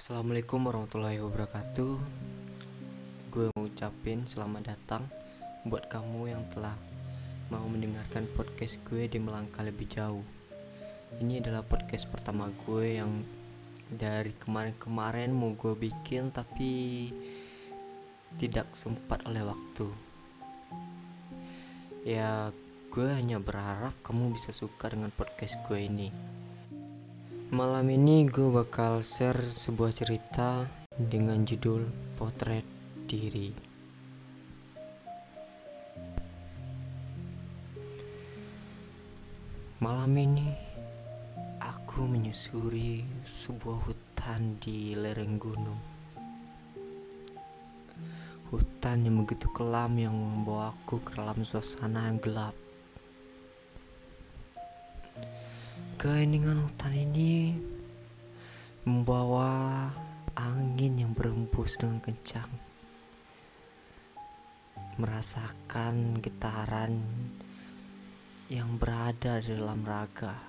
Assalamualaikum 0.00 0.64
warahmatullahi 0.64 1.20
wabarakatuh. 1.20 1.92
Gue 3.28 3.52
mau 3.52 3.68
ucapin 3.68 4.24
selamat 4.24 4.72
datang 4.72 5.04
Buat 5.68 5.92
kamu 5.92 6.32
yang 6.32 6.40
telah 6.48 6.72
mau 7.52 7.68
mendengarkan 7.68 8.24
podcast 8.32 8.80
gue 8.88 9.04
di 9.12 9.20
melangkah 9.20 9.60
lebih 9.60 9.84
jauh. 9.92 10.24
Ini 11.20 11.44
adalah 11.44 11.60
podcast 11.68 12.08
pertama 12.08 12.48
gue 12.64 12.96
yang 12.96 13.12
dari 13.92 14.32
kemarin-kemarin 14.40 15.36
mau 15.36 15.52
gue 15.52 15.76
bikin 15.76 16.32
tapi 16.32 16.72
tidak 18.40 18.72
sempat 18.72 19.20
oleh 19.28 19.44
waktu. 19.44 19.84
Ya 22.08 22.56
gue 22.88 23.04
hanya 23.04 23.36
berharap 23.36 23.92
kamu 24.00 24.32
bisa 24.32 24.48
suka 24.48 24.88
dengan 24.88 25.12
podcast 25.12 25.60
gue 25.68 25.76
ini 25.76 26.39
Malam 27.50 27.90
ini 27.90 28.30
gue 28.30 28.46
bakal 28.46 29.02
share 29.02 29.42
sebuah 29.50 29.90
cerita 29.90 30.70
dengan 30.94 31.42
judul 31.42 31.82
Potret 32.14 32.62
Diri. 33.10 33.50
Malam 39.82 40.14
ini 40.14 40.46
aku 41.58 42.06
menyusuri 42.06 43.02
sebuah 43.26 43.82
hutan 43.82 44.54
di 44.62 44.94
lereng 44.94 45.34
gunung. 45.42 45.82
Hutan 48.54 49.02
yang 49.02 49.26
begitu 49.26 49.50
kelam 49.50 49.98
yang 49.98 50.14
membawaku 50.14 51.02
ke 51.02 51.18
dalam 51.18 51.42
suasana 51.42 52.14
yang 52.14 52.22
gelap. 52.22 52.69
Keheningan 56.00 56.64
hutan 56.64 56.96
ini 56.96 57.52
membawa 58.88 59.84
angin 60.32 60.96
yang 60.96 61.12
berembus 61.12 61.76
dengan 61.76 62.00
kencang. 62.00 62.48
Merasakan 64.96 66.24
getaran 66.24 67.04
yang 68.48 68.80
berada 68.80 69.44
di 69.44 69.52
dalam 69.52 69.84
raga. 69.84 70.40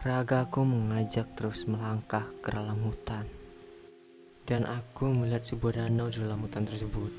Ragaku 0.00 0.64
mengajak 0.64 1.36
terus 1.36 1.68
melangkah 1.68 2.24
ke 2.40 2.48
dalam 2.48 2.80
hutan. 2.80 3.28
Dan 4.48 4.64
aku 4.64 5.04
melihat 5.04 5.44
sebuah 5.44 5.84
danau 5.84 6.08
di 6.08 6.24
dalam 6.24 6.48
hutan 6.48 6.64
tersebut 6.64 7.12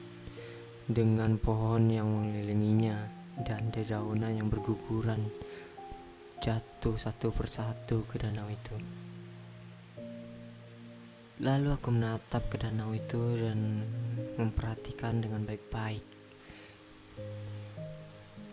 dengan 0.90 1.38
pohon 1.38 1.88
yang 1.88 2.09
dan 2.34 2.51
dedaunan 3.82 4.38
yang 4.38 4.48
berguguran 4.48 5.26
jatuh 6.42 6.98
satu 6.98 7.34
persatu 7.34 8.06
ke 8.06 8.22
danau 8.22 8.46
itu. 8.50 8.78
Lalu 11.42 11.74
aku 11.74 11.90
menatap 11.90 12.46
ke 12.54 12.62
danau 12.62 12.94
itu 12.94 13.18
dan 13.42 13.82
memperhatikan 14.38 15.26
dengan 15.26 15.42
baik-baik. 15.42 16.06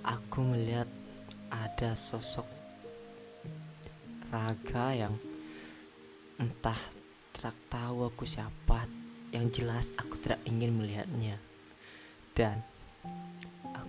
Aku 0.09 0.41
melihat 0.41 0.89
ada 1.53 1.93
sosok 1.93 2.49
raga 4.33 4.97
yang 4.97 5.15
entah 6.41 6.81
tidak 7.37 7.57
tahu 7.69 8.09
aku 8.09 8.25
siapa. 8.25 8.89
Yang 9.37 9.61
jelas 9.61 9.87
aku 10.01 10.17
tidak 10.25 10.41
ingin 10.49 10.73
melihatnya. 10.73 11.37
Dan 12.33 12.65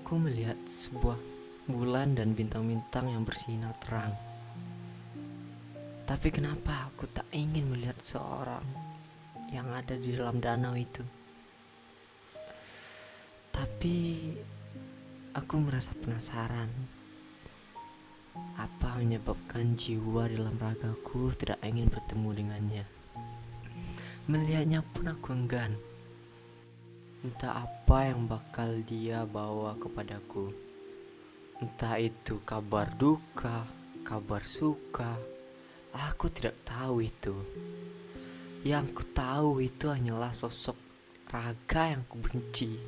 aku 0.09 0.25
melihat 0.25 0.57
sebuah 0.65 1.21
bulan 1.69 2.17
dan 2.17 2.33
bintang-bintang 2.33 3.13
yang 3.13 3.21
bersinar 3.21 3.77
terang. 3.77 4.17
Tapi 6.09 6.33
kenapa 6.33 6.89
aku 6.89 7.05
tak 7.13 7.29
ingin 7.29 7.69
melihat 7.69 7.93
seorang 8.01 8.65
yang 9.53 9.69
ada 9.69 9.93
di 9.93 10.09
dalam 10.17 10.41
danau 10.41 10.73
itu? 10.73 11.05
Tapi 13.53 13.97
aku 15.37 15.55
merasa 15.61 15.93
penasaran. 15.93 16.73
Apa 18.57 18.97
menyebabkan 18.97 19.77
jiwa 19.77 20.25
dalam 20.25 20.57
ragaku 20.57 21.37
tidak 21.37 21.61
ingin 21.61 21.85
bertemu 21.85 22.29
dengannya? 22.33 22.85
Melihatnya 24.25 24.81
pun 24.89 25.13
aku 25.13 25.37
enggan. 25.37 25.77
Entah 27.19 27.67
apa 27.67 28.07
yang 28.07 28.31
bakal 28.31 28.79
dia 28.87 29.27
bawa 29.27 29.75
kepadaku. 29.75 30.55
Entah 31.59 31.99
itu 31.99 32.39
kabar 32.47 32.95
duka, 32.95 33.67
kabar 34.07 34.47
suka. 34.47 35.19
Aku 35.91 36.31
tidak 36.31 36.55
tahu 36.63 37.03
itu. 37.03 37.35
Yang 38.63 38.85
ku 38.95 39.03
tahu 39.11 39.59
itu 39.59 39.91
hanyalah 39.91 40.31
sosok 40.31 40.79
raga 41.27 41.91
yang 41.91 42.07
ku 42.07 42.23
benci. 42.23 42.79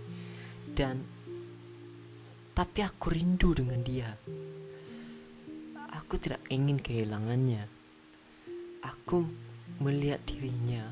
Dan 0.63 1.03
tapi 2.55 2.87
aku 2.87 3.11
rindu 3.11 3.51
dengan 3.51 3.83
dia. 3.83 4.15
Aku 5.91 6.15
tidak 6.15 6.39
ingin 6.47 6.79
kehilangannya. 6.79 7.67
Aku 8.79 9.27
melihat 9.83 10.23
dirinya 10.23 10.87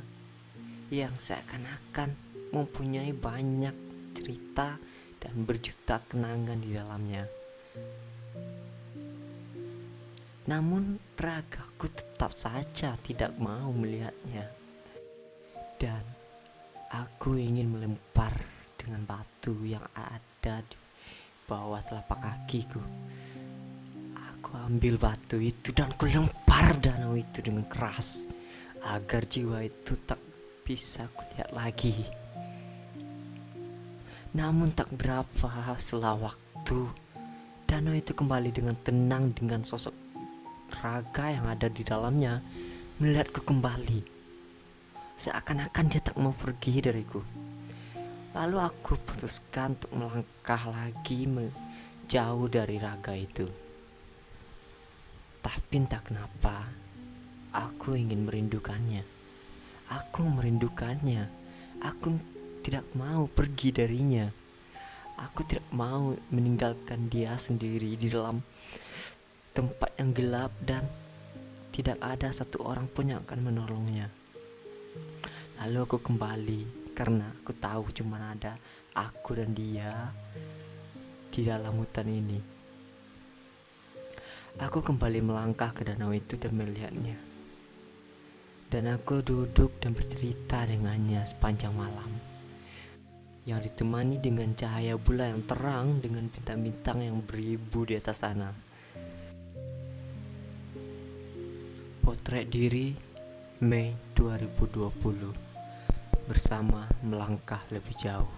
yang 0.91 1.15
seakan-akan 1.15 2.28
mempunyai 2.49 3.13
banyak 3.13 3.75
cerita 4.15 4.77
dan 5.19 5.35
berjuta 5.45 6.01
kenangan 6.07 6.59
di 6.59 6.69
dalamnya. 6.73 7.23
Namun 10.49 10.97
ragaku 11.13 11.85
tetap 11.93 12.33
saja 12.33 12.97
tidak 13.05 13.37
mau 13.37 13.69
melihatnya. 13.69 14.49
Dan 15.77 16.01
aku 16.89 17.37
ingin 17.37 17.69
melempar 17.69 18.33
dengan 18.73 19.05
batu 19.05 19.53
yang 19.61 19.85
ada 19.93 20.65
di 20.65 20.77
bawah 21.45 21.77
telapak 21.85 22.17
kakiku. 22.17 22.81
Aku 24.17 24.57
ambil 24.57 24.97
batu 24.97 25.37
itu 25.37 25.69
dan 25.69 25.93
kulempar 25.93 26.81
danau 26.81 27.13
itu 27.13 27.45
dengan 27.45 27.69
keras 27.69 28.25
agar 28.81 29.29
jiwa 29.29 29.61
itu 29.61 29.93
tak 30.01 30.17
bisa 30.65 31.05
kulihat 31.13 31.53
lagi. 31.53 31.93
Namun 34.29 34.77
tak 34.77 34.93
berapa 34.93 35.73
setelah 35.81 36.13
waktu, 36.13 36.85
danau 37.65 37.97
itu 37.97 38.13
kembali 38.13 38.53
dengan 38.53 38.77
tenang 38.77 39.33
dengan 39.33 39.65
sosok 39.65 39.93
raga 40.69 41.33
yang 41.33 41.49
ada 41.49 41.65
di 41.65 41.81
dalamnya 41.81 42.37
melihatku 43.01 43.41
kembali. 43.41 44.05
Seakan-akan 45.17 45.85
dia 45.89 46.01
tak 46.05 46.15
mau 46.21 46.29
pergi 46.29 46.77
dariku. 46.77 47.25
Lalu 48.37 48.57
aku 48.61 49.01
putuskan 49.01 49.73
untuk 49.73 49.91
melangkah 49.97 50.61
lagi 50.69 51.25
jauh 52.05 52.45
dari 52.45 52.77
raga 52.77 53.17
itu. 53.17 53.49
Tapi 55.41 55.73
entah 55.73 56.05
kenapa, 56.05 56.69
aku 57.49 57.97
ingin 57.97 58.29
merindukannya. 58.29 59.01
Aku 59.89 60.21
merindukannya. 60.21 61.25
Aku 61.81 62.38
tidak 62.59 62.85
mau 62.95 63.25
pergi 63.31 63.71
darinya. 63.71 64.27
Aku 65.19 65.43
tidak 65.43 65.67
mau 65.75 66.15
meninggalkan 66.31 67.11
dia 67.11 67.35
sendiri 67.35 67.95
di 67.99 68.07
dalam 68.07 68.39
tempat 69.51 69.91
yang 69.99 70.15
gelap 70.15 70.51
dan 70.63 70.87
tidak 71.75 71.99
ada 71.99 72.31
satu 72.31 72.63
orang 72.63 72.87
pun 72.87 73.11
yang 73.11 73.23
akan 73.27 73.39
menolongnya. 73.51 74.07
Lalu 75.59 75.79
aku 75.83 75.97
kembali 75.99 76.93
karena 76.95 77.31
aku 77.35 77.51
tahu 77.55 77.91
cuma 77.91 78.31
ada 78.31 78.55
aku 78.95 79.35
dan 79.35 79.51
dia 79.51 80.11
di 81.31 81.43
dalam 81.43 81.79
hutan 81.79 82.07
ini. 82.07 82.39
Aku 84.59 84.83
kembali 84.83 85.19
melangkah 85.23 85.71
ke 85.71 85.87
danau 85.87 86.11
itu 86.11 86.35
dan 86.35 86.55
melihatnya. 86.55 87.15
Dan 88.67 88.91
aku 88.91 89.23
duduk 89.23 89.79
dan 89.79 89.95
bercerita 89.95 90.67
dengannya 90.67 91.23
sepanjang 91.25 91.73
malam 91.73 92.18
yang 93.49 93.65
ditemani 93.65 94.21
dengan 94.21 94.53
cahaya 94.53 94.93
bulan 94.93 95.33
yang 95.33 95.43
terang 95.49 95.97
dengan 95.97 96.29
bintang-bintang 96.29 97.01
yang 97.01 97.17
beribu 97.25 97.81
di 97.81 97.97
atas 97.97 98.21
sana. 98.21 98.53
Potret 102.05 102.45
diri 102.45 102.93
Mei 103.65 103.97
2020 104.13 106.29
bersama 106.29 106.85
melangkah 107.01 107.65
lebih 107.73 107.97
jauh. 107.97 108.29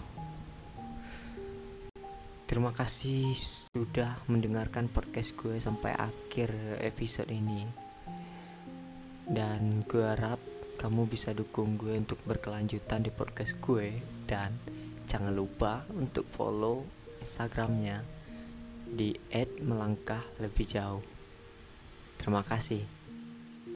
Terima 2.47 2.71
kasih 2.71 3.35
sudah 3.75 4.15
mendengarkan 4.31 4.87
podcast 4.87 5.35
gue 5.35 5.59
sampai 5.59 5.91
akhir 5.95 6.51
episode 6.83 7.31
ini. 7.31 7.67
Dan 9.27 9.83
gue 9.87 10.03
harap 10.03 10.39
kamu 10.79 11.07
bisa 11.07 11.35
dukung 11.35 11.79
gue 11.79 11.95
untuk 11.95 12.19
berkelanjutan 12.23 13.03
di 13.03 13.11
podcast 13.11 13.55
gue 13.59 13.99
dan 14.27 14.55
Jangan 15.11 15.35
lupa 15.35 15.83
untuk 15.91 16.23
follow 16.31 16.87
Instagramnya 17.19 17.99
di 18.87 19.11
@melangkah 19.59 20.23
lebih 20.39 20.63
jauh. 20.63 21.03
Terima 22.15 22.47
kasih. 22.47 23.00